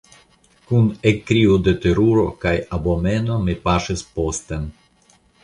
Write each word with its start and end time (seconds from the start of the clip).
Kun 0.69 0.87
ekkrio 1.11 1.57
de 1.67 1.73
teruro 1.83 2.23
kaj 2.47 2.55
abomeno 2.79 3.39
mi 3.45 3.59
paŝis 3.69 4.05
posten. 4.19 4.67